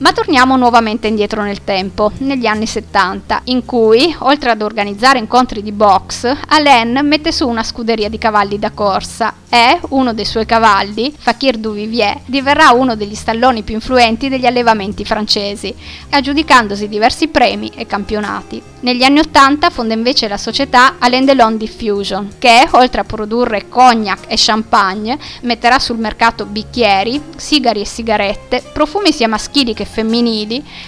[0.02, 5.62] Ma torniamo nuovamente indietro nel tempo, negli anni 70, in cui, oltre ad organizzare incontri
[5.62, 10.48] di box, Alain mette su una scuderia di cavalli da corsa e uno dei suoi
[10.48, 15.72] cavalli, Fakir Duvivier, diverrà uno degli stalloni più influenti degli allevamenti francesi,
[16.10, 18.60] aggiudicandosi diversi premi e campionati.
[18.80, 24.22] Negli anni 80 fonda invece la società Alain Delon Diffusion, che, oltre a produrre cognac
[24.26, 29.90] e champagne, metterà sul mercato bicchieri, sigari e sigarette, profumi sia maschili che femminili,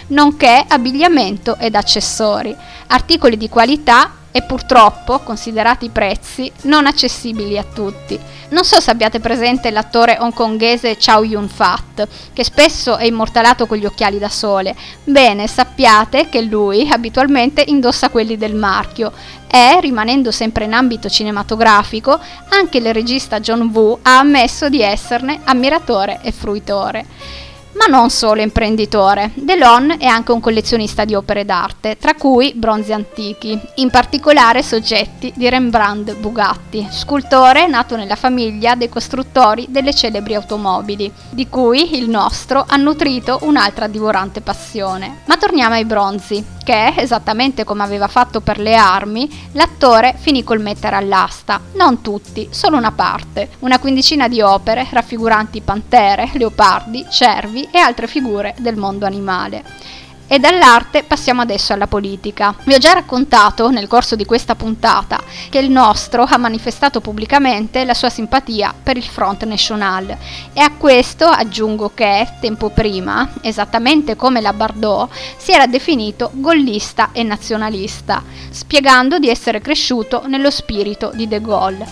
[0.07, 2.55] nonché abbigliamento ed accessori,
[2.87, 8.19] articoli di qualità e purtroppo, considerati i prezzi, non accessibili a tutti.
[8.49, 13.85] Non so se abbiate presente l'attore hongkongese Chow Yun-fat, che spesso è immortalato con gli
[13.85, 14.75] occhiali da sole.
[15.03, 19.11] Bene, sappiate che lui abitualmente indossa quelli del marchio
[19.47, 25.41] e, rimanendo sempre in ambito cinematografico, anche il regista John Woo ha ammesso di esserne
[25.43, 27.05] ammiratore e fruitore.
[27.75, 32.93] Ma non solo imprenditore, Delon è anche un collezionista di opere d'arte, tra cui bronzi
[32.93, 40.35] antichi, in particolare soggetti di Rembrandt Bugatti, scultore nato nella famiglia dei costruttori delle celebri
[40.35, 45.21] automobili, di cui il nostro ha nutrito un'altra divorante passione.
[45.25, 50.61] Ma torniamo ai bronzi, che, esattamente come aveva fatto per le armi, l'attore finì col
[50.61, 51.59] mettere all'asta.
[51.73, 58.07] Non tutti, solo una parte, una quindicina di opere raffiguranti pantere, leopardi, cervi e altre
[58.07, 59.63] figure del mondo animale.
[60.33, 62.55] E dall'arte passiamo adesso alla politica.
[62.63, 67.85] Vi ho già raccontato nel corso di questa puntata che il nostro ha manifestato pubblicamente
[67.85, 70.17] la sua simpatia per il Front National
[70.51, 77.09] e a questo aggiungo che tempo prima, esattamente come la Bardot, si era definito gollista
[77.11, 81.85] e nazionalista, spiegando di essere cresciuto nello spirito di De Gaulle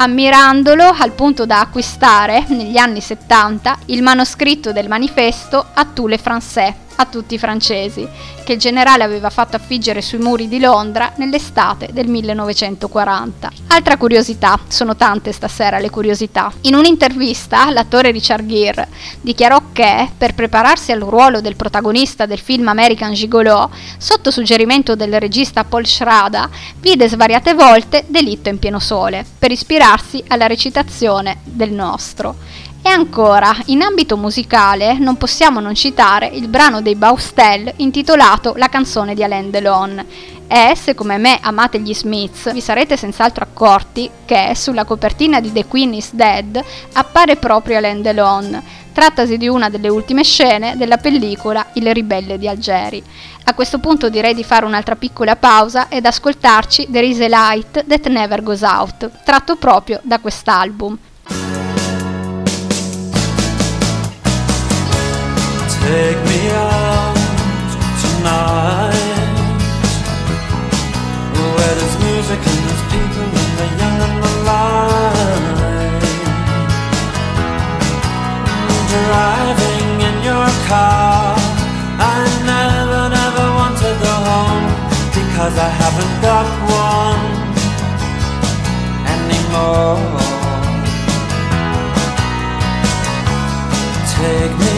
[0.00, 6.20] ammirandolo al punto da acquistare negli anni 70 il manoscritto del manifesto A tous les
[6.22, 8.06] Français a tutti i francesi,
[8.44, 13.50] che il generale aveva fatto affiggere sui muri di Londra nell'estate del 1940.
[13.68, 16.52] Altra curiosità, sono tante stasera le curiosità.
[16.62, 18.88] In un'intervista l'attore Richard Gere
[19.20, 25.20] dichiarò che, per prepararsi al ruolo del protagonista del film American Gigolo, sotto suggerimento del
[25.20, 26.48] regista Paul Schrader,
[26.80, 32.34] vide svariate volte Delitto in pieno sole, per ispirarsi alla recitazione del nostro.
[32.80, 38.68] E ancora, in ambito musicale, non possiamo non citare il brano dei Baustel intitolato La
[38.68, 40.04] canzone di Alain Delon.
[40.46, 45.52] E se come me amate gli Smiths, vi sarete senz'altro accorti che sulla copertina di
[45.52, 48.62] The Queen is Dead appare proprio Alain Delon.
[48.92, 53.02] Trattasi di una delle ultime scene della pellicola Il ribelle di Algeri.
[53.44, 57.84] A questo punto direi di fare un'altra piccola pausa ed ascoltarci There is a Light
[57.86, 60.98] That Never Goes Out, tratto proprio da quest'album.
[65.88, 67.16] Take me out
[68.02, 69.24] tonight.
[71.32, 76.02] Where there's music and there's people and the young and the light.
[78.92, 81.40] Driving in your car.
[82.12, 82.16] I
[82.52, 84.68] never, never want to go home
[85.16, 86.46] Because I haven't got
[86.84, 87.22] one
[89.16, 90.04] anymore.
[94.20, 94.77] Take me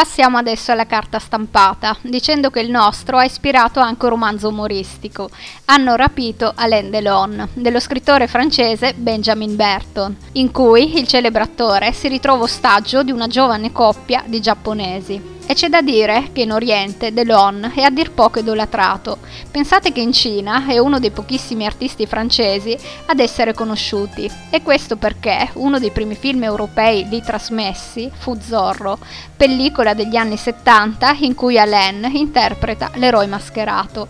[0.00, 5.28] Passiamo adesso alla carta stampata, dicendo che il nostro ha ispirato anche un romanzo umoristico.
[5.66, 12.08] Hanno rapito Alain Delon, dello scrittore francese Benjamin Burton, in cui il celebre attore si
[12.08, 15.39] ritrova ostaggio di una giovane coppia di giapponesi.
[15.50, 19.18] E c'è da dire che in Oriente Delon è a dir poco idolatrato.
[19.50, 24.30] Pensate che in Cina è uno dei pochissimi artisti francesi ad essere conosciuti.
[24.48, 28.96] E questo perché uno dei primi film europei lì trasmessi fu Zorro,
[29.36, 34.06] pellicola degli anni 70 in cui Alain interpreta l'eroe mascherato.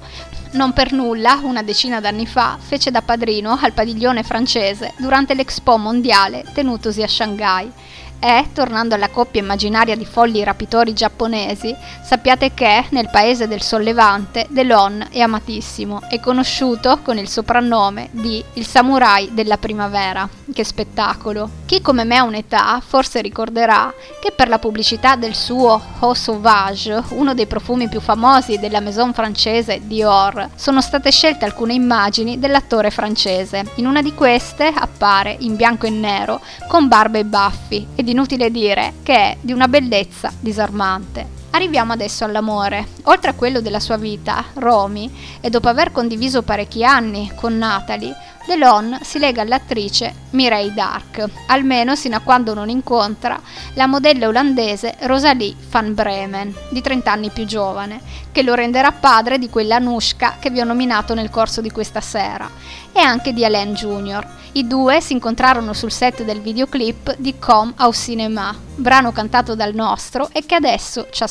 [0.52, 5.78] Non per nulla, una decina d'anni fa, fece da padrino al padiglione francese durante l'Expo
[5.78, 7.72] mondiale tenutosi a Shanghai.
[8.20, 14.46] E, tornando alla coppia immaginaria di folli rapitori giapponesi, sappiate che, nel paese del sollevante,
[14.50, 20.28] Delon è amatissimo e conosciuto con il soprannome di il samurai della primavera.
[20.52, 21.48] Che spettacolo!
[21.64, 27.02] Chi come me ha un'età forse ricorderà che per la pubblicità del suo Eau Sauvage,
[27.10, 32.90] uno dei profumi più famosi della maison francese Dior, sono state scelte alcune immagini dell'attore
[32.90, 33.64] francese.
[33.76, 38.50] In una di queste appare in bianco e nero con barba e baffi ed inutile
[38.50, 41.39] dire che è di una bellezza disarmante.
[41.50, 42.86] Arriviamo adesso all'amore.
[43.04, 48.14] Oltre a quello della sua vita, Romy, e dopo aver condiviso parecchi anni con Natalie,
[48.46, 53.40] Delon si lega all'attrice Mireille Dark, almeno sino a quando non incontra
[53.74, 58.00] la modella olandese Rosalie van Bremen, di 30 anni più giovane,
[58.32, 62.00] che lo renderà padre di quella Anushka che vi ho nominato nel corso di questa
[62.00, 62.50] sera,
[62.92, 64.38] e anche di Alain Jr.
[64.52, 69.74] I due si incontrarono sul set del videoclip di Com au Cinéma, brano cantato dal
[69.74, 71.22] nostro e che adesso ci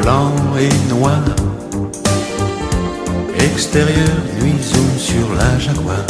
[0.00, 1.20] Blanc et noir,
[3.36, 4.08] extérieur,
[4.40, 4.54] nuit
[4.96, 6.04] sur la Jaguar.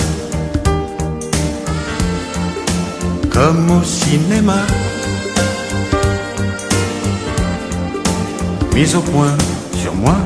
[3.33, 4.66] Comme au cinéma,
[8.74, 9.35] mise au point
[9.74, 10.16] sur moi.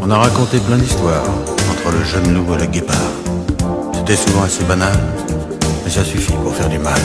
[0.00, 1.28] On a raconté plein d'histoires
[1.70, 3.21] entre le jeune loup et le guépard.
[4.04, 4.98] C'était souvent assez banal,
[5.84, 6.98] mais ça suffit pour faire du mal.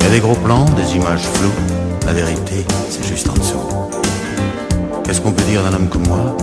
[0.00, 1.50] Il y a des gros plans, des images floues,
[2.04, 3.56] la vérité, c'est juste en dessous.
[5.02, 6.36] Qu'est-ce qu'on peut dire d'un homme comme moi?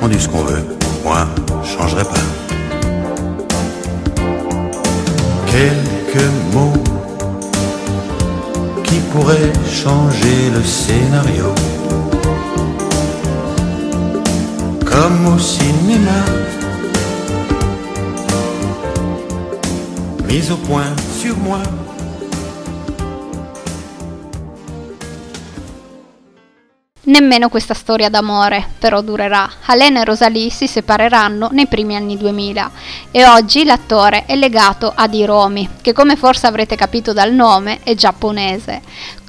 [0.00, 0.64] On dit ce qu'on veut,
[1.02, 1.26] moi,
[1.64, 2.14] je changerai pas.
[5.48, 6.84] Quelques mots
[8.84, 11.52] qui pourraient changer le scénario.
[14.84, 16.22] Comme au cinéma,
[20.26, 21.60] mise au point sur moi.
[27.08, 29.48] Nemmeno questa storia d'amore però durerà.
[29.66, 32.70] Alain e Rosalie si separeranno nei primi anni 2000
[33.12, 37.94] e oggi l'attore è legato a Hiromi, che come forse avrete capito dal nome è
[37.94, 38.82] giapponese.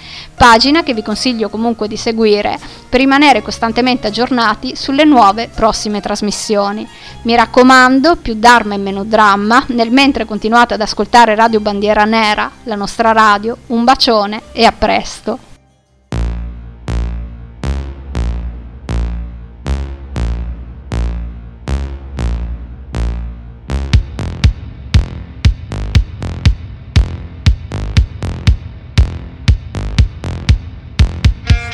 [0.41, 2.57] pagina che vi consiglio comunque di seguire
[2.89, 6.87] per rimanere costantemente aggiornati sulle nuove prossime trasmissioni.
[7.21, 7.60] Mi raccomando,
[8.21, 13.11] più Dharma e meno dramma, nel mentre continuate ad ascoltare Radio Bandiera Nera, la nostra
[13.11, 15.49] radio, un bacione e a presto.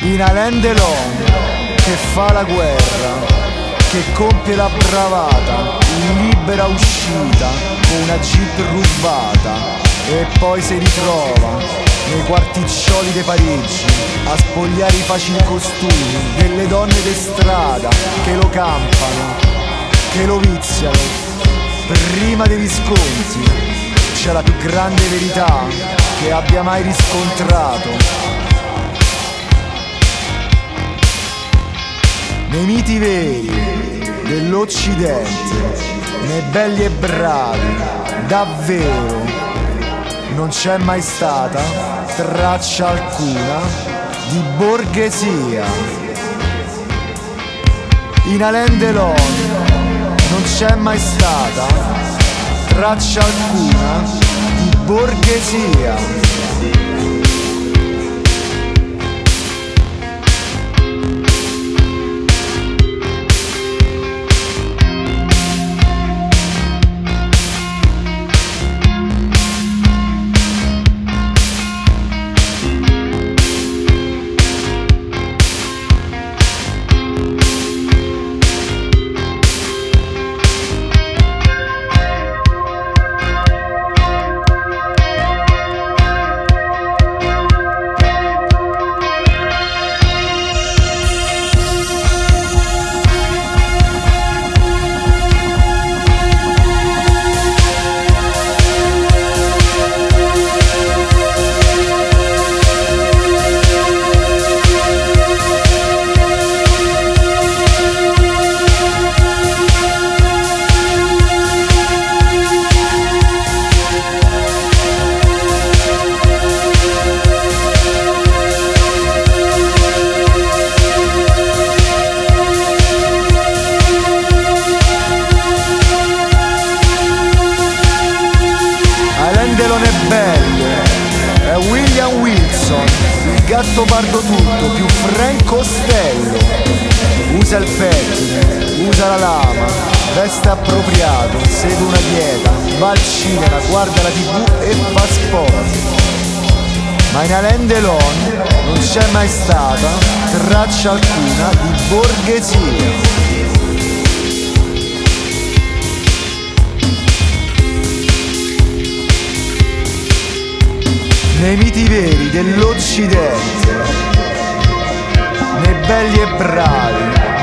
[0.00, 3.37] in Alain che fa la guerra,
[3.98, 5.76] che compie la bravata,
[6.06, 7.48] in libera uscita
[7.88, 9.54] con una jeep rubata
[10.08, 11.56] e poi si ritrova
[12.10, 13.84] nei quarticcioli di Parigi
[14.24, 17.88] a spogliare i facili costumi delle donne de strada
[18.22, 19.34] che lo campano,
[20.12, 21.26] che lo viziano.
[21.88, 23.50] Prima dei Visconti
[24.14, 25.64] c'è la più grande verità
[26.20, 28.37] che abbia mai riscontrato
[32.48, 33.50] nei miti veri
[34.24, 35.76] dell'Occidente,
[36.26, 37.76] nei belli e bravi,
[38.26, 39.26] davvero
[40.34, 41.60] non c'è mai stata
[42.16, 43.60] traccia alcuna
[44.30, 45.64] di borghesia.
[48.24, 49.14] In Alain Delon
[50.30, 51.66] non c'è mai stata
[52.68, 54.02] traccia alcuna
[54.56, 56.27] di borghesia.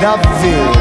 [0.05, 0.71] Davvero,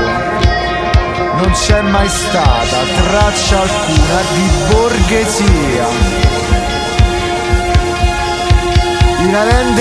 [1.40, 2.76] non c'è mai stata
[3.08, 5.86] traccia alcuna di borghesia.
[9.20, 9.74] In Alain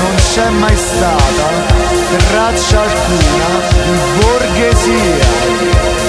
[0.00, 1.46] non c'è mai stata
[2.30, 3.48] traccia alcuna
[3.84, 5.99] di borghesia.